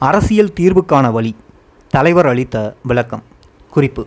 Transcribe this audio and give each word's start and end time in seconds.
அரசியல் 0.00 0.52
தீர்வுக்கான 0.60 1.12
வழி. 1.12 1.36
தலைவர் 1.88 2.26
அளித்த 2.26 2.74
விளக்கம். 2.82 3.22
குறிப்பு. 3.70 4.06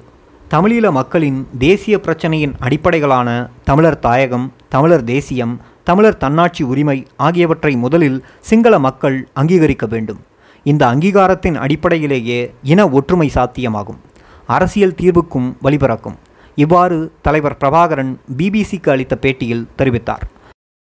தமிழீழ 0.50 0.92
மக்களின் 0.92 1.48
தேசிய 1.58 2.00
பிரச்சனையின் 2.04 2.54
அடிப்படைகளான 2.60 3.50
தமிழர் 3.64 4.00
தாயகம் 4.00 4.54
தமிழர் 4.70 5.04
தேசியம் 5.04 5.60
தமிழர் 5.84 6.18
தன்னாட்சி 6.18 6.64
உரிமை 6.64 7.08
ஆகியவற்றை 7.18 7.76
முதலில் 7.76 8.26
சிங்கள 8.40 8.80
மக்கள் 8.80 9.28
அங்கீகரிக்க 9.34 9.88
வேண்டும். 9.88 10.20
இந்த 10.64 10.86
அங்கீகாரத்தின் 10.86 11.56
அடிப்படையிலேயே 11.56 12.54
இன 12.64 12.90
ஒற்றுமை 12.90 13.32
சாத்தியமாகும். 13.36 14.00
அரசியல் 14.48 14.96
தீர்வுக்கும் 15.02 15.56
வழிபிறக்கும். 15.64 16.16
இவ்வாறு 16.56 17.12
தலைவர் 17.22 17.58
பிரபாகரன் 17.60 18.20
பிபிசிக்கு 18.38 18.90
அளித்த 18.90 19.18
பேட்டியில் 19.22 19.68
தெரிவித்தார். 19.78 20.22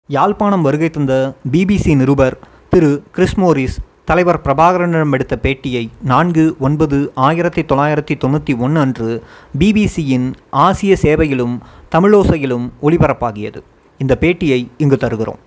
யாழ்ப்பாணம் 0.06 0.62
வருகை 0.62 0.90
தந்த 0.90 1.34
பிபிசி 1.52 1.96
நிருபர் 1.96 2.38
திரு 2.70 3.02
கிறிஸ்மோரிஸ் 3.16 3.76
தலைவர் 4.08 4.40
பிரபாகரனிடம் 4.44 5.12
எடுத்த 5.12 5.38
பேட்டியை 5.42 5.88
நான்கு 6.02 6.56
ஒன்பது 6.58 7.12
ஆயிரத்தி 7.14 7.62
தொள்ளாயிரத்தி 7.62 8.14
தொண்ணூற்றி 8.24 8.58
ஒன்று 8.58 8.80
அன்று 8.80 9.22
பிபிசியின் 9.58 10.26
ஆசிய 10.50 10.96
சேவையிலும் 11.02 11.54
தமிழோசையிலும் 11.94 12.66
ஒளிபரப்பாகியது. 12.82 13.60
இந்த 13.98 14.16
பேட்டியை 14.20 14.68
இங்கு 14.78 14.96
தருகிறோம். 14.96 15.40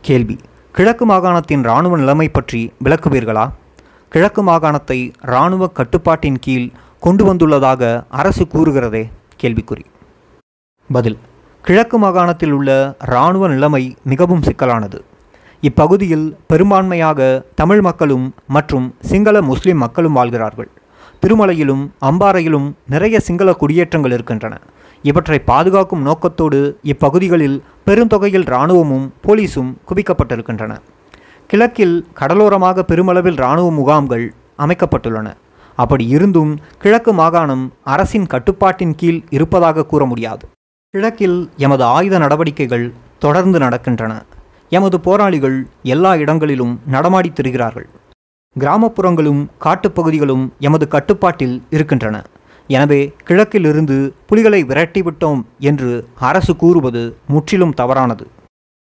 கேள்வி 0.00 0.36
கிழக்கு 0.72 1.06
மாகாணத்தின் 1.06 1.64
இராணுவ 1.68 1.96
நிலைமை 1.96 2.28
பற்றி 2.28 2.72
விளக்குவீர்களா? 2.84 3.46
கிழக்கு 4.08 4.42
மாகாணத்தை 4.42 4.98
இராணுவ 5.22 5.66
கட்டுப்பாட்டின் 5.66 6.38
கீழ் 6.38 6.70
கொண்டு 7.00 7.34
வந்துள்ளதாக 7.34 8.04
அரசு 8.08 8.46
கூறுகிறதே? 8.54 9.04
கேள்விக்குறி. 9.42 9.84
பதில் 10.90 11.18
கிழக்கு 11.62 11.98
மாகாணத்தில் 11.98 12.50
உள்ள 12.50 12.96
இராணுவ 12.98 13.48
நிலைமை 13.48 13.96
மிகவும் 14.04 14.42
சிக்கலானது. 14.42 15.00
இப்பகுதியில் 15.60 16.36
பெரும்பான்மையாக 16.48 17.42
தமிழ் 17.54 17.80
மக்களும் 17.80 18.34
மற்றும் 18.46 18.94
சிங்கள 19.00 19.42
முஸ்லிம் 19.42 19.78
மக்களும் 19.78 20.12
வாழ்கிறார்கள். 20.12 20.68
திருமலையிலும் 21.22 21.88
அம்பாறையிலும் 22.00 22.72
நிறைய 22.88 23.20
சிங்கள 23.20 23.52
குடியேற்றங்கள் 23.52 24.12
இருக்கின்றன. 24.12 24.60
இவற்றை 25.02 25.38
பாதுகாக்கும் 25.38 26.02
நோக்கத்தோடு 26.02 26.78
இப்பகுதிகளில் 26.82 27.62
பெருந்தொகையில் 27.86 28.46
இராணுவமும் 28.46 29.12
போலீஸும் 29.26 29.74
குவிக்கப்பட்டிருக்கின்றன. 29.88 30.76
கிழக்கில் 31.46 32.06
கடலோரமாக 32.20 32.82
பெருமளவில் 32.82 33.38
இராணுவ 33.42 33.70
முகாம்கள் 33.70 34.34
அமைக்கப்பட்டுள்ளன. 34.58 35.34
அப்படி 35.74 36.08
இருந்தும் 36.08 36.58
கிழக்கு 36.78 37.12
மாகாணம் 37.12 37.72
அரசின் 37.84 38.26
கட்டுப்பாட்டின் 38.26 38.94
கீழ் 38.94 39.22
இருப்பதாக 39.30 39.84
கூற 39.84 40.04
முடியாது. 40.04 40.48
கிழக்கில் 40.90 41.50
எமது 41.56 41.84
ஆயுத 41.84 42.18
நடவடிக்கைகள் 42.18 42.92
தொடர்ந்து 43.18 43.58
நடக்கின்றன. 43.58 44.22
எமது 44.70 45.00
போராளிகள் 45.00 45.66
எல்லா 45.82 46.16
இடங்களிலும் 46.16 46.80
நடமாடித் 46.86 47.40
திரிகிறார்கள். 47.40 47.88
கிராமப்புறங்களும் 48.58 49.46
காட்டுப்பகுதிகளும் 49.60 50.48
எமது 50.58 50.88
கட்டுப்பாட்டில் 50.88 51.62
இருக்கின்றன. 51.70 52.24
எனவே 52.66 53.12
கிழக்கிலிருந்து 53.24 54.14
புலிகளை 54.26 54.64
விரட்டிவிட்டோம் 54.64 55.42
என்று 55.58 56.08
அரசு 56.18 56.56
கூறுவது 56.56 57.16
முற்றிலும் 57.28 57.72
தவறானது. 57.72 58.26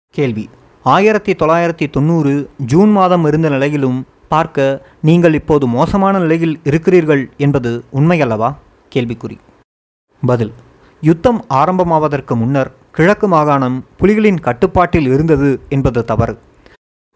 கேள்வி. 0.09 0.49
ஆயிரத்தி 0.83 1.33
தொள்ளாயிரத்தி 1.33 1.89
தொண்ணூறு 1.89 2.49
ஜூன் 2.57 2.91
மாதம் 2.91 3.25
இருந்த 3.25 3.49
நிலையிலும் 3.49 4.05
பார்க்க 4.27 4.85
நீங்கள் 5.01 5.33
இப்போது 5.33 5.67
மோசமான 5.67 6.19
நிலையில் 6.19 6.59
இருக்கிறீர்கள் 6.63 7.29
என்பது 7.37 7.83
உண்மையல்லவா? 7.93 8.55
கேள்விக்குறி. 8.95 9.37
பதில். 10.25 10.53
யுத்தம் 11.07 11.39
ஆரம்பமாவதற்கு 11.59 12.33
முன்னர் 12.41 12.69
கிழக்கு 12.97 13.27
மாகாணம் 13.33 13.75
புலிகளின் 13.99 14.39
கட்டுப்பாட்டில் 14.45 15.07
இருந்தது 15.13 15.49
என்பது 15.75 16.01
தவறு. 16.11 16.35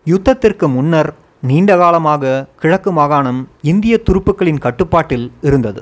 யுத்தத்திற்கு 0.05 0.67
முன்னர் 0.75 1.09
நீண்ட 1.49 1.77
காலமாக 1.81 2.33
கிழக்கு 2.61 2.91
மாகாணம் 2.99 3.39
இந்திய 3.71 3.95
துருப்புக்களின் 4.07 4.61
கட்டுப்பாட்டில் 4.65 5.25
இருந்தது. 5.49 5.81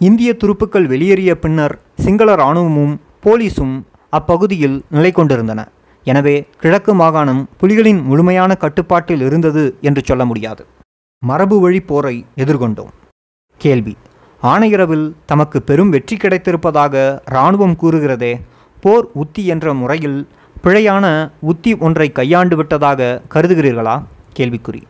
இந்திய 0.00 0.30
துருப்புக்கள் 0.42 0.86
வெளியேறிய 0.92 1.32
பின்னர் 1.44 1.74
சிங்கள 2.04 2.30
இராணுவமும் 2.40 2.94
போலீஸும் 3.26 3.76
அப்பகுதியில் 4.18 4.78
நிலை 4.96 5.12
கொண்டிருந்தன. 5.12 5.60
எனவே 6.06 6.36
கிழக்கு 6.62 6.94
மாகாணம் 7.02 7.42
புலிகளின் 7.60 8.02
முழுமையான 8.10 8.54
கட்டுப்பாட்டில் 8.64 9.24
இருந்தது 9.28 9.64
என்று 9.88 10.02
சொல்ல 10.10 10.24
முடியாது. 10.30 10.64
மரபு 11.22 11.58
வழி 11.60 11.80
போரை 11.90 12.16
எதிர்கொண்டோம். 12.44 12.92
கேள்வி. 13.60 13.96
ஆணையரவில் 14.50 15.04
தமக்கு 15.26 15.58
பெரும் 15.68 15.90
வெற்றி 15.94 16.16
கிடைத்திருப்பதாக 16.16 16.94
இராணுவம் 17.26 17.76
கூறுகிறதே 17.82 18.32
போர் 18.80 19.06
உத்தி 19.12 19.42
என்ற 19.46 19.74
முறையில் 19.74 20.18
பிழையான 20.64 21.04
உத்தி 21.50 21.72
ஒன்றை 21.86 22.06
கையாண்டு 22.18 22.56
விட்டதாக 22.56 23.22
கருதுகிறீர்களா? 23.34 23.96
கேள்விக்குறி. 24.36 24.82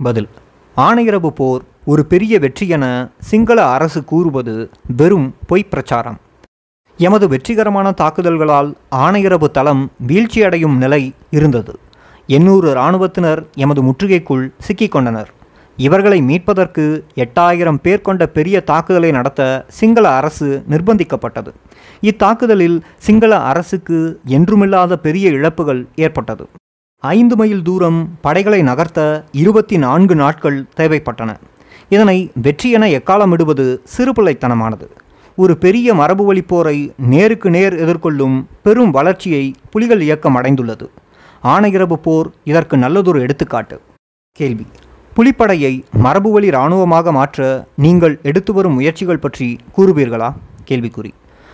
பதில் 0.00 0.28
ஆணையரவு 0.76 1.30
போர் 1.40 1.62
ஒரு 1.84 2.04
பெரிய 2.04 2.38
வெற்றி 2.38 2.68
என 2.68 2.84
சிங்கள 3.30 3.58
அரசு 3.76 4.04
கூறுவது 4.04 4.54
வெறும் 4.96 5.28
பொய் 5.46 5.70
பிரச்சாரம். 5.72 6.18
எமது 6.98 7.28
வெற்றிகரமான 7.28 7.88
தாக்குதல்களால் 8.00 8.70
ஆணையரவு 9.04 9.48
தளம் 9.50 9.84
வீழ்ச்சியடையும் 10.08 10.76
நிலை 10.76 11.02
இருந்தது. 11.30 11.74
எண்ணூறு 12.26 12.68
இராணுவத்தினர் 12.70 13.42
எமது 13.54 13.82
முற்றுகைக்குள் 13.82 14.46
சிக்கிக்கொண்டனர் 14.66 15.30
இவர்களை 15.86 16.20
மீட்பதற்கு 16.20 16.84
எட்டாயிரம் 17.14 17.78
பேர் 17.82 18.06
கொண்ட 18.06 18.22
பெரிய 18.26 18.56
தாக்குதலை 18.60 19.10
நடத்த 19.10 19.64
சிங்கள 19.68 20.06
அரசு 20.08 20.48
நிர்பந்திக்கப்பட்டது. 20.70 21.50
இத்தாக்குதலில் 22.00 22.76
சிங்கள 22.96 23.32
அரசுக்கு 23.50 23.98
என்றுமில்லாத 24.26 24.96
பெரிய 25.06 25.26
இழப்புகள் 25.30 25.80
ஏற்பட்டது. 25.94 26.44
ஐந்து 27.02 27.36
மைல் 27.36 27.62
தூரம் 27.62 28.00
படைகளை 28.20 28.60
நகர்த்த 28.62 29.00
இருபத்தி 29.32 29.78
நான்கு 29.78 30.14
நாட்கள் 30.14 30.58
தேவைப்பட்டன. 30.76 31.30
இதனை 31.88 32.18
வெற்றி 32.46 32.70
என 32.70 32.86
எக்காலமிடுவது 32.86 33.66
சிறுபிள்ளைத்தனமானது. 33.96 34.88
ஒரு 35.36 35.56
பெரிய 35.56 35.94
மரபுவழி 35.94 36.42
போரை 36.46 36.78
நேருக்கு 37.12 37.50
நேர் 37.50 37.76
எதிர்கொள்ளும் 37.84 38.36
பெரும் 38.62 38.90
வளர்ச்சியை 38.90 39.44
புலிகள் 39.70 40.00
இயக்கம் 40.00 40.36
அடைந்துள்ளது. 40.36 40.88
ஆனையிரவு 41.44 41.98
போர் 42.06 42.30
இதற்கு 42.44 42.76
நல்லதொரு 42.76 43.20
எடுத்துக்காட்டு. 43.20 43.78
கேள்வி. 44.36 44.66
புலிப்படையை 45.16 45.84
மரபுவழி 46.04 46.42
இராணுவமாக 46.42 47.12
மாற்ற 47.12 47.66
நீங்கள் 47.76 48.18
எடுத்து 48.22 48.52
வரும் 48.52 48.72
முயற்சிகள் 48.72 49.18
பற்றி 49.18 49.58
கூறுவீர்களா? 49.76 50.32
கேள்விக்குறி. 50.68 51.10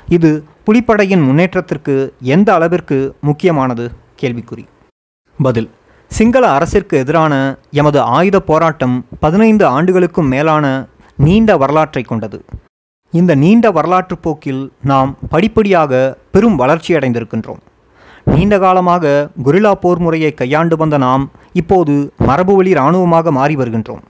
இது 0.09 0.45
புலிப்படையின் 0.67 1.25
முன்னேற்றத்திற்கு 1.25 2.15
எந்த 2.21 2.55
அளவிற்கு 2.55 3.17
முக்கியமானது? 3.21 3.91
கேள்விக்குறி. 4.21 4.65
பதில். 5.43 5.71
சிங்கள 6.11 6.49
அரசிற்கு 6.49 6.99
எதிரான 6.99 7.59
எமது 7.71 8.01
ஆயுத 8.01 8.41
போராட்டம் 8.41 9.05
பதினைந்து 9.21 9.67
ஆண்டுகளுக்கும் 9.67 10.29
மேலான 10.29 10.87
நீண்ட 11.17 11.57
வரலாற்றை 11.57 12.03
கொண்டது. 12.03 12.45
இந்த 13.11 13.35
நீண்ட 13.35 13.71
வரலாற்று 13.71 14.19
போக்கில் 14.19 14.73
நாம் 14.83 15.17
படிப்படியாக 15.29 16.19
பெரும் 16.31 16.59
வளர்ச்சியடைந்திருக்கின்றோம். 16.59 17.63
நீண்ட 18.35 18.59
காலமாக 18.59 19.31
குரில்லா 19.45 19.73
போர் 19.73 19.99
முறையை 19.99 20.35
கையாண்டு 20.35 20.77
வந்த 20.77 20.97
நாம் 20.99 21.31
இப்போது 21.53 22.13
மரபுவழி 22.19 22.71
இராணுவமாக 22.77 23.31
மாறி 23.31 23.57
வருகின்றோம். 23.57 24.05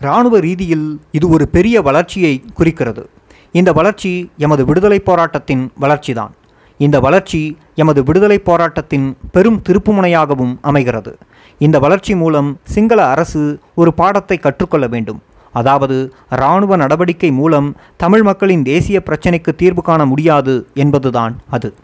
இராணுவ 0.00 0.38
ரீதியில் 0.38 1.00
இது 1.10 1.28
ஒரு 1.28 1.48
பெரிய 1.48 1.82
வளர்ச்சியை 1.82 2.44
குறிக்கிறது. 2.54 3.10
இந்த 3.52 3.72
வளர்ச்சி 3.72 4.30
எமது 4.36 4.64
விடுதலை 4.64 4.98
போராட்டத்தின் 4.98 5.72
வளர்ச்சிதான். 5.80 6.32
இந்த 6.76 7.00
வளர்ச்சி 7.00 7.56
எமது 7.74 8.02
விடுதலை 8.04 8.38
போராட்டத்தின் 8.38 9.16
பெரும் 9.32 9.62
திருப்புமுனையாகவும் 9.68 10.54
அமைகிறது. 10.60 11.18
இந்த 11.58 11.78
வளர்ச்சி 11.78 12.14
மூலம் 12.14 12.50
சிங்கள 12.74 13.00
அரசு 13.04 13.60
ஒரு 13.74 13.94
பாடத்தை 13.94 14.38
கற்றுக்கொள்ள 14.38 14.86
வேண்டும். 14.86 15.20
அதாவது 15.52 16.12
இராணுவ 16.30 16.76
நடவடிக்கை 16.76 17.30
மூலம் 17.30 17.76
தமிழ் 17.96 18.22
மக்களின் 18.22 18.62
தேசிய 18.62 19.02
பிரச்சினைக்கு 19.06 19.54
தீர்வு 19.56 19.82
காண 19.82 20.06
முடியாது 20.06 20.66
என்பதுதான் 20.74 21.36
அது. 21.50 21.74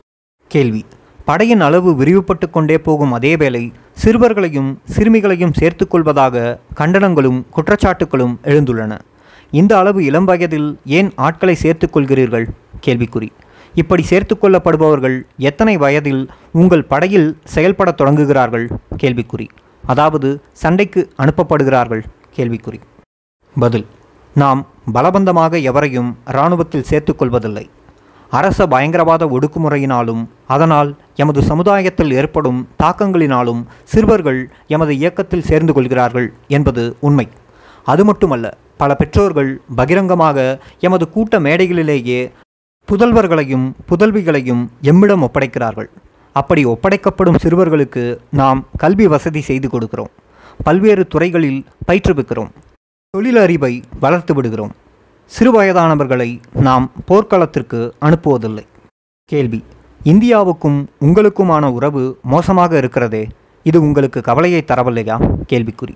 கேள்வி. 0.50 0.84
படையின் 1.26 1.60
அளவு 1.60 1.91
விரிவுபட்டு 1.92 2.50
கொண்டே 2.50 2.78
போகும் 2.78 3.19
அதேவேளை 3.19 3.72
சிறுவர்களையும் 4.04 4.76
சிறுமிகளையும் 4.84 5.53
சேர்த்துக்கொள்வதாக 5.60 6.59
கண்டனங்களும் 6.76 7.44
குற்றச்சாட்டுகளும் 7.56 8.34
எழுந்துள்ளன. 8.44 8.99
இந்த 9.50 9.78
அளவு 9.78 10.05
இளம் 10.05 10.25
வயதில் 10.25 10.78
ஏன் 10.84 11.12
ஆட்களை 11.17 11.56
சேர்த்துக்கொள்கிறீர்கள் 11.62 12.46
கேள்விக்குறி. 12.87 13.28
இப்படி 13.75 14.05
சேர்த்துக்கொள்ளப்படுபவர்கள் 14.08 15.23
எத்தனை 15.38 15.76
வயதில் 15.76 16.31
உங்கள் 16.52 16.84
படையில் 16.84 17.38
செயல்படத் 17.55 18.00
தொடங்குகிறார்கள்? 18.00 18.67
கேள்விக்குறி. 19.02 19.49
அதாவது 19.87 20.40
சண்டைக்கு 20.52 21.11
அனுப்பப்படுகிறார்கள்? 21.19 22.02
கேள்விக்குறி. 22.37 22.81
பதில். 23.58 23.87
நாம் 24.34 24.67
பலபந்தமாக 24.94 25.62
எவரையும் 25.62 26.17
இராணுவத்தில் 26.26 26.84
சேர்த்துக்கொள்வதில்லை 26.90 27.67
அரச 28.31 28.67
பயங்கரவாத 28.67 29.26
ஒடுக்குமுறையினாலும் 29.26 30.26
அதனால் 30.46 30.96
எமது 31.14 31.43
சமுதாயத்தில் 31.43 32.12
ஏற்படும் 32.12 32.69
தாக்கங்களினாலும் 32.82 33.64
சிறுவர்கள் 33.84 34.50
எமது 34.67 34.96
இயக்கத்தில் 34.96 35.43
சேர்ந்து 35.43 35.73
கொள்கிறார்கள் 35.73 36.32
என்பது 36.49 36.96
உண்மை. 37.00 37.28
அது 37.84 38.05
மட்டுமல்ல 38.05 38.56
பல 38.76 38.94
பெற்றோர்கள் 38.94 39.61
பகிரங்கமாக 39.76 40.58
எமது 40.81 41.11
கூட்ட 41.11 41.40
மேடைகளிலேயே 41.40 42.32
புதல்வர்களையும் 42.93 43.73
புதல்விகளையும் 43.88 44.67
எம்மிடம் 44.82 45.23
ஒப்படைக்கிறார்கள். 45.23 45.88
அப்படி 46.32 46.64
ஒப்படைக்கப்படும் 46.64 47.38
சிறுவர்களுக்கு 47.43 48.17
நாம் 48.31 48.67
கல்வி 48.76 49.06
வசதி 49.06 49.40
செய்து 49.40 49.69
கொடுக்கிறோம். 49.69 50.12
பல்வேறு 50.64 51.06
துறைகளில் 51.06 51.64
பயிற்றுவிக்கிறோம். 51.88 52.50
தொழிலறிவை 53.17 53.82
வளர்த்து 54.00 54.34
விடுகிறோம். 54.34 54.75
சிறுவயதானவர்களை 55.26 56.40
நாம் 56.52 56.90
போர்க்களத்திற்கு 57.06 57.94
அனுப்புவதில்லை. 58.00 58.67
கேள்வி. 59.25 59.64
இந்தியாவுக்கும் 60.05 60.87
உங்களுக்குமான 61.00 61.70
உறவு 61.70 62.19
மோசமாக 62.23 62.76
இருக்கிறதே 62.76 63.28
இது 63.62 63.81
உங்களுக்கு 63.81 64.20
கவலையை 64.20 64.64
தரவில்லையா? 64.67 65.28
கேள்விக்குறி. 65.52 65.94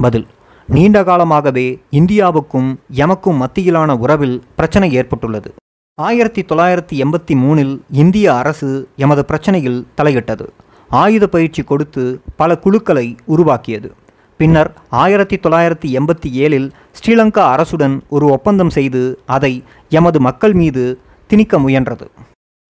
பதில். 0.00 0.26
நீண்ட 0.66 1.02
காலமாகவே 1.02 1.80
இந்தியாவுக்கும் 1.90 2.76
எமக்கும் 2.94 3.46
மத்தியிலான 3.46 3.98
உறவில் 3.98 4.42
பிரச்சனை 4.56 4.92
ஏற்பட்டுள்ளது. 4.92 5.54
ஆயிரத்தி 5.94 6.42
தொள்ளாயிரத்தி 6.42 6.94
எண்பத்தி 6.94 7.34
மூணில் 7.34 7.78
இந்திய 7.90 8.34
அரசு 8.34 8.88
எமது 8.96 9.24
பிரச்சனையில் 9.28 9.84
தலையிட்டது. 9.96 10.46
ஆயுத 10.88 11.26
பயிற்சி 11.26 11.62
கொடுத்து 11.62 12.20
பல 12.36 12.58
குழுக்களை 12.58 13.16
உருவாக்கியது. 13.24 13.92
பின்னர் 14.36 14.70
ஆயிரத்தி 14.88 15.36
தொள்ளாயிரத்தி 15.36 15.88
எண்பத்தி 15.98 16.30
ஏழில் 16.44 16.68
ஸ்ரீலங்கா 16.98 17.44
அரசுடன் 17.54 18.00
ஒரு 18.08 18.26
ஒப்பந்தம் 18.26 18.70
செய்து 18.70 19.02
அதை 19.26 19.64
எமது 19.88 20.20
மக்கள் 20.20 20.52
மீது 20.52 20.84
திணிக்க 21.26 21.58
முயன்றது. 21.58 22.06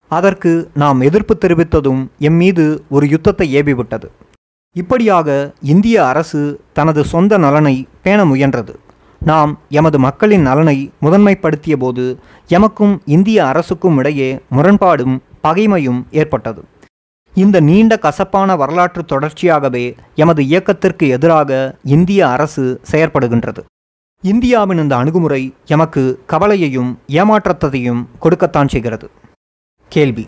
அதற்கு 0.07 0.69
நாம் 0.73 1.01
எதிர்ப்பு 1.01 1.37
தெரிவித்ததும் 1.41 2.01
எம் 2.19 2.33
மீது 2.33 2.65
ஒரு 2.89 3.09
யுத்தத்தை 3.09 3.47
ஏவிவிட்டது. 3.55 4.07
இப்படியாக 4.75 5.53
இந்திய 5.61 6.05
அரசு 6.05 6.61
தனது 6.73 7.03
சொந்த 7.03 7.37
நலனை 7.37 7.87
பேண 8.01 8.25
முயன்றது. 8.25 8.73
நாம் 9.21 9.51
எமது 9.69 9.99
மக்களின் 9.99 10.41
நலனை 10.41 10.77
முதன்மைப்படுத்திய 11.01 11.75
போது 11.77 12.05
எமக்கும் 12.49 12.95
இந்திய 13.05 13.45
அரசுக்கும் 13.47 13.97
இடையே 13.97 14.39
முரண்பாடும் 14.51 15.15
பகைமையும் 15.43 16.01
ஏற்பட்டது. 16.11 16.61
இந்த 17.35 17.59
நீண்ட 17.59 17.97
கசப்பான 17.97 18.55
வரலாற்று 18.55 19.03
தொடர்ச்சியாகவே 19.03 19.97
எமது 20.15 20.43
இயக்கத்திற்கு 20.43 21.07
எதிராக 21.07 21.75
இந்திய 21.83 22.29
அரசு 22.29 22.81
செயற்படுகின்றது. 22.91 23.59
இந்தியாவின் 24.21 24.77
இந்த 24.77 24.95
அணுகுமுறை 24.95 25.53
எமக்கு 25.65 26.23
கவலையையும் 26.25 26.99
ஏமாற்றத்தையும் 27.07 28.05
கொடுக்கத்தான் 28.21 28.67
செய்கிறது. 28.67 29.09
கேள்வி. 29.87 30.27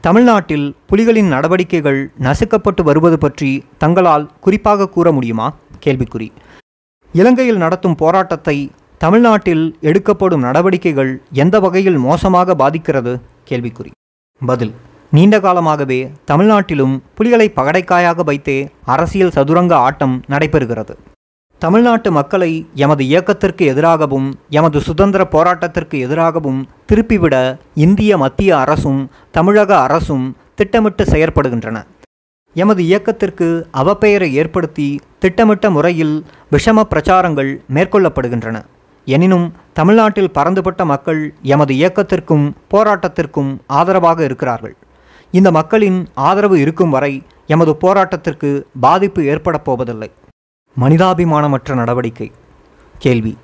தமிழ்நாட்டில் 0.00 0.76
புலிகளின் 0.90 1.28
நடவடிக்கைகள் 1.28 2.10
நசுக்கப்பட்டு 2.20 2.82
வருவது 2.82 3.18
பற்றி 3.18 3.64
தங்களால் 3.78 4.30
குறிப்பாக 4.40 4.88
கூற 4.88 5.12
முடியுமா? 5.12 5.54
கேள்விக்குறி. 5.84 6.30
இலங்கையில் 7.12 7.56
நடத்தும் 7.56 7.94
போராட்டத்தை 7.94 8.70
தமிழ்நாட்டில் 8.98 9.76
எடுக்கப்படும் 9.80 10.40
நடவடிக்கைகள் 10.40 11.22
எந்த 11.32 11.60
வகையில் 11.60 11.98
மோசமாக 11.98 12.54
பாதிக்கிறது? 12.54 13.20
கேள்விக்குறி. 13.48 13.90
பதில். 14.46 14.74
நீண்ட 15.14 15.36
காலமாகவே 15.40 15.98
தமிழ்நாட்டிலும் 16.30 16.94
புலிகளை 17.14 17.46
பகடைக்காயாக 17.56 18.24
வைத்தே 18.28 18.56
அரசியல் 18.94 19.30
சதுரங்க 19.30 19.76
ஆட்டம் 19.86 20.14
நடைபெறுகிறது. 20.32 20.94
தமிழ்நாட்டு 21.58 22.12
மக்களை 22.12 22.66
எமது 22.84 23.04
இயக்கத்திற்கு 23.04 23.64
எதிராகவும் 23.72 24.26
எமது 24.58 24.80
சுதந்திர 24.80 25.24
போராட்டத்திற்கு 25.34 25.98
எதிராகவும் 26.06 26.60
திருப்பிவிட 26.88 27.34
இந்திய 27.84 28.18
மத்திய 28.24 28.58
அரசும் 28.58 29.00
தமிழக 29.30 29.70
அரசும் 29.86 30.26
திட்டமிட்டு 30.54 31.04
செயற்படுகின்றன. 31.04 31.76
எமது 32.54 32.82
இயக்கத்திற்கு 32.84 33.48
அவப்பெயரை 33.82 34.30
ஏற்படுத்தி 34.42 34.88
திட்டமிட்ட 35.18 35.70
முறையில் 35.70 36.16
விஷம 36.52 36.86
பிரச்சாரங்கள் 36.92 37.52
மேற்கொள்ளப்படுகின்றன. 37.74 38.56
எனினும் 39.04 39.46
தமிழ்நாட்டில் 39.78 40.34
பறந்துபட்ட 40.38 40.84
மக்கள் 40.84 41.22
எமது 41.54 41.74
இயக்கத்திற்கும் 41.74 42.46
போராட்டத்திற்கும் 42.74 43.52
ஆதரவாக 43.66 44.24
இருக்கிறார்கள். 44.24 44.74
இந்த 45.34 45.50
மக்களின் 45.50 46.08
ஆதரவு 46.14 46.60
இருக்கும் 46.60 46.90
வரை 46.90 47.22
எமது 47.46 47.76
போராட்டத்திற்கு 47.80 48.62
பாதிப்பு 48.80 49.24
ஏற்படப் 49.24 49.64
போவதில்லை. 49.64 50.10
மனிதாபிமானமற்ற 50.80 51.74
நடவடிக்கை. 51.74 52.32
கேள்வி. 52.98 53.38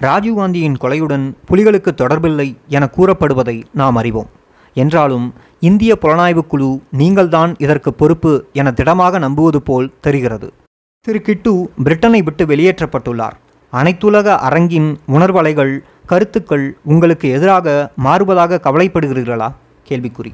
ராஜீவ்காந்தியின் 0.00 0.74
கொலையுடன் 0.80 1.34
புலிகளுக்கு 1.50 1.88
தொடர்பில்லை 1.96 2.56
என 2.68 2.88
கூறப்படுவதை 2.96 3.62
நாம் 3.72 3.96
அறிவோம். 3.96 4.26
என்றாலும் 4.74 5.34
இந்திய 5.60 5.98
புலனாய்வுக் 6.00 6.46
குழு 6.46 6.82
நீங்கள்தான் 6.90 7.54
இதற்கு 7.58 7.94
பொறுப்பு 7.94 8.44
என 8.52 8.70
திடமாக 8.70 9.18
நம்புவது 9.18 9.62
போல் 9.62 9.92
தெரிகிறது. 10.00 10.52
திரு. 11.00 11.20
கிட்டு 11.20 11.70
பிரிட்டனை 11.84 12.22
விட்டு 12.22 12.46
வெளியேற்றப்பட்டுள்ளார். 12.46 13.36
அனைத்துலக 13.72 14.36
அரங்கின் 14.36 14.98
உணர்வலைகள் 15.06 15.78
கருத்துக்கள் 16.06 16.76
உங்களுக்கு 16.84 17.30
எதிராக 17.30 17.92
மாறுவதாக 18.04 18.60
கவலைப்படுகிறீர்களா? 18.62 19.52
கேள்விக்குறி. 19.88 20.32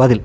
பதில் 0.00 0.22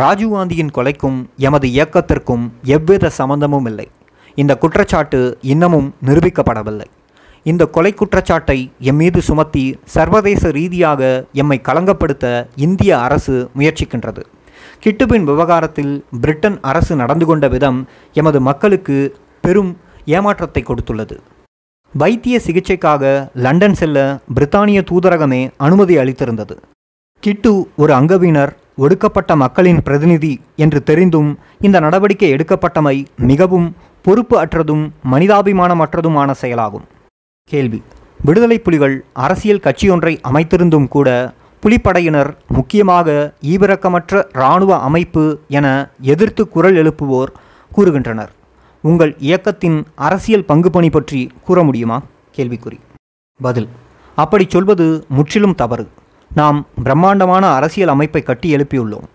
ராஜீவ்காந்தியின் 0.00 0.72
கொலைக்கும் 0.76 1.18
எமது 1.36 1.66
இயக்கத்திற்கும் 1.68 2.44
எவ்வித 2.74 3.10
சம்பந்தமும் 3.18 3.66
இல்லை. 3.66 3.86
இந்த 4.34 4.52
குற்றச்சாட்டு 4.62 5.20
இன்னமும் 5.52 5.94
நிரூபிக்கப்படவில்லை. 6.06 6.88
இந்த 7.42 7.66
கொலை 7.66 7.92
குற்றச்சாட்டை 7.94 8.58
எம் 8.90 8.96
மீது 8.96 9.22
சுமத்தி 9.22 9.64
சர்வதேச 9.84 10.50
ரீதியாக 10.50 11.02
எம்மை 11.32 11.60
களங்கப்படுத்த 11.68 12.46
இந்திய 12.56 12.98
அரசு 12.98 13.50
முயற்சிக்கின்றது. 13.56 14.22
கிட்டுபின் 14.84 15.24
விவகாரத்தில் 15.24 15.94
பிரிட்டன் 16.20 16.58
அரசு 16.60 16.96
நடந்து 16.96 17.26
கொண்ட 17.26 17.48
விதம் 17.48 17.78
எமது 18.12 18.40
மக்களுக்கு 18.40 18.98
பெரும் 19.40 19.72
ஏமாற்றத்தை 20.04 20.64
கொடுத்துள்ளது. 20.66 21.16
வைத்திய 21.94 22.40
சிகிச்சைக்காக 22.46 23.04
லண்டன் 23.34 23.74
செல்ல 23.74 23.98
பிரித்தானிய 24.34 24.80
தூதரகமே 24.90 25.42
அனுமதி 25.56 25.96
அளித்திருந்தது. 25.96 26.56
கிட்டு 27.22 27.52
ஒரு 27.76 27.92
அங்கவினர் 27.94 28.52
ஒடுக்கப்பட்ட 28.76 29.36
மக்களின் 29.36 29.82
பிரதிநிதி 29.82 30.40
என்று 30.56 30.82
தெரிந்தும் 30.82 31.38
இந்த 31.60 31.80
நடவடிக்கை 31.80 32.32
எடுக்கப்பட்டமை 32.32 33.06
மிகவும் 33.16 33.76
பொறுப்பு 34.02 34.38
அற்றதும் 34.38 34.92
மனிதாபிமானமற்றதுமான 35.12 36.30
செயலாகும். 36.30 36.84
கேள்வி. 37.44 37.82
விடுதலை 38.24 38.58
புலிகள் 38.58 39.04
அரசியல் 39.12 39.60
கட்சியொன்றை 39.64 40.18
அமைத்திருந்தும் 40.28 40.88
கூட 40.88 41.34
புலிப்படையினர் 41.66 42.34
முக்கியமாக 42.48 43.34
ஈவிரக்கமற்ற 43.42 44.24
இராணுவ 44.32 44.78
அமைப்பு 44.78 45.38
என 45.48 45.90
எதிர்த்து 46.00 46.48
குரல் 46.48 46.74
எழுப்புவோர் 46.74 47.32
கூறுகின்றனர். 47.76 48.28
உங்கள் 48.80 49.16
இயக்கத்தின் 49.18 49.84
அரசியல் 49.94 50.44
பங்கு 50.44 50.70
பணி 50.70 50.90
பற்றி 50.90 51.30
கூற 51.44 51.62
முடியுமா? 51.62 52.02
கேள்விக்குறி. 52.36 52.78
பதில். 53.42 53.68
அப்படி 54.14 54.46
சொல்வது 54.48 55.04
முற்றிலும் 55.08 55.54
தவறு. 55.54 55.88
நாம் 56.34 56.66
பிரம்மாண்டமான 56.82 57.54
அரசியல் 57.54 57.88
அமைப்பை 57.88 58.22
கட்டி 58.22 58.56
எழுப்பியுள்ளோம். 58.56 59.06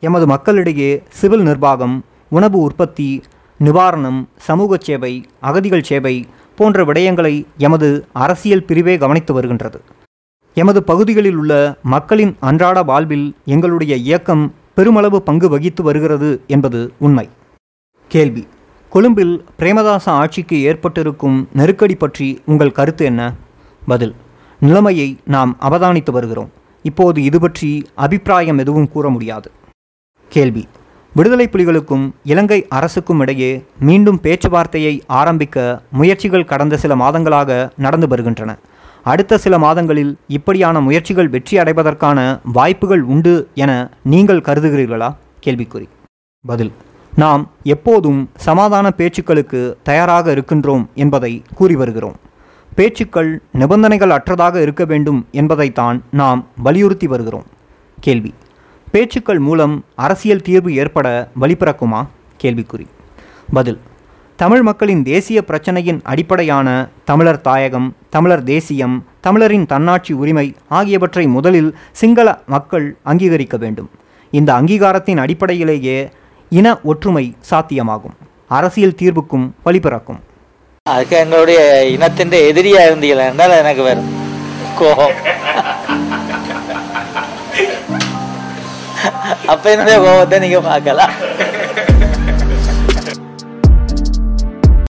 எமது 0.00 0.26
மக்களிடையே 0.26 1.02
சிவில் 1.08 1.42
நிர்வாகம் 1.42 2.04
உணவு 2.28 2.58
உற்பத்தி 2.58 3.22
நிவாரணம் 3.64 4.24
சமூக 4.36 4.76
சேவை 4.80 5.24
அகதிகள் 5.40 5.82
சேவை 5.82 6.26
போன்ற 6.56 6.84
விடயங்களை 6.84 7.44
எமது 7.56 8.06
அரசியல் 8.12 8.64
பிரிவே 8.64 8.98
கவனித்து 8.98 9.32
வருகின்றது. 9.32 9.82
எமது 10.54 10.82
பகுதிகளில் 10.82 11.36
உள்ள 11.36 11.78
மக்களின் 11.82 12.36
அன்றாட 12.40 12.82
வாழ்வில் 12.82 13.34
எங்களுடைய 13.44 13.96
இயக்கம் 13.96 14.54
பெருமளவு 14.74 15.22
பங்கு 15.22 15.48
வகித்து 15.48 15.82
வருகிறது 15.82 16.42
என்பது 16.46 16.92
உண்மை. 16.98 17.28
கேள்வி. 18.08 18.46
கொழும்பில் 18.90 19.44
பிரேமதாச 19.58 20.10
ஆட்சிக்கு 20.10 20.62
ஏற்பட்டிருக்கும் 20.62 21.48
நெருக்கடி 21.52 21.94
பற்றி 21.94 22.42
உங்கள் 22.44 22.72
கருத்து 22.72 23.04
என்ன? 23.04 23.34
பதில். 23.86 24.14
நிலைமையை 24.60 25.18
நாம் 25.24 25.56
அவதானித்து 25.60 26.10
வருகிறோம். 26.10 26.50
இப்போது 26.82 27.22
இது 27.22 27.40
பற்றி 27.40 27.86
அபிப்பிராயம் 27.94 28.58
எதுவும் 28.58 28.88
கூற 28.88 29.08
முடியாது. 29.08 29.50
கேள்வி. 30.28 30.68
விடுதலை 31.14 31.48
புலிகளுக்கும் 31.52 32.10
இலங்கை 32.24 32.66
அரசுக்கும் 32.68 33.20
இடையே 33.20 33.64
மீண்டும் 33.80 34.18
பேச்சுவார்த்தையை 34.22 35.00
ஆரம்பிக்க 35.06 35.82
முயற்சிகள் 35.92 36.44
கடந்த 36.44 36.76
சில 36.76 36.96
மாதங்களாக 36.96 37.70
நடந்து 37.76 38.08
வருகின்றன. 38.08 38.58
அடுத்த 39.02 39.38
சில 39.38 39.58
மாதங்களில் 39.58 40.18
இப்படியான 40.28 40.80
முயற்சிகள் 40.80 41.28
வெற்றி 41.28 41.58
அடைவதற்கான 41.58 42.40
வாய்ப்புகள் 42.44 43.02
உண்டு 43.02 43.48
என 43.54 43.90
நீங்கள் 44.02 44.40
கருதுகிறீர்களா? 44.40 45.14
கேள்விக்குறி. 45.44 45.86
பதில். 46.46 46.72
நாம் 47.16 47.50
எப்போதும் 47.62 48.30
சமாதான 48.36 48.92
பேச்சுக்களுக்கு 48.96 49.74
தயாராக 49.82 50.34
இருக்கின்றோம் 50.34 50.86
என்பதை 50.94 51.42
கூறி 51.54 51.76
வருகிறோம். 51.76 52.16
பேச்சுக்கள் 52.78 53.42
நிபந்தனைகள் 53.52 54.10
அற்றதாக 54.10 54.62
இருக்க 54.62 54.84
வேண்டும் 54.84 55.26
என்பதைத்தான் 55.32 56.02
நாம் 56.10 56.46
வலியுறுத்தி 56.62 57.06
வருகிறோம். 57.06 57.44
கேள்வி. 58.00 58.34
பேச்சுக்கள் 58.90 59.38
மூலம் 59.38 59.84
அரசியல் 59.94 60.42
தீர்வு 60.42 60.74
ஏற்பட 60.74 61.30
வழிபிறக்குமா? 61.40 62.06
கேள்விக்குறி. 62.42 62.86
பதில். 63.52 63.78
தமிழ் 64.36 64.62
மக்களின் 64.62 65.02
தேசிய 65.02 65.44
பிரச்சனையின் 65.46 66.00
அடிப்படையான 66.02 66.88
தமிழர் 67.04 67.40
தாயகம் 67.40 67.96
தமிழர் 68.10 68.42
தேசியம் 68.42 69.04
தமிழரின் 69.20 69.66
தன்னாட்சி 69.66 70.14
உரிமை 70.14 70.54
ஆகியவற்றை 70.68 71.26
முதலில் 71.26 71.78
சிங்கள 71.92 72.42
மக்கள் 72.46 72.96
அங்கீகரிக்க 73.04 73.56
வேண்டும். 73.56 73.90
இந்த 74.30 74.52
அங்கீகாரத்தின் 74.52 75.16
அடிப்படையிலேயே 75.16 76.10
இன 76.50 76.80
ஒற்றுமை 76.80 77.36
சாத்தியமாகும். 77.50 78.16
அரசியல் 78.48 78.94
தீர்வுக்கும் 79.02 79.50
வழிபிறக்கும். 79.64 80.26
அதுக்கு 80.92 81.16
எங்களுடைய 81.22 81.60
இனத்தின் 81.94 82.36
எதிரியா 82.50 82.82
இருந்தீங்களா 82.88 83.24
என்றால் 83.30 83.60
எனக்கு 83.62 83.82
வரும் 83.88 84.10
கோபம். 84.80 85.16
அப்ப 89.52 89.64
என்னுடைய 89.74 89.96
கோபத்தை 90.04 90.38
நீங்க 90.44 90.60
பார்க்கலாம். 90.70 91.12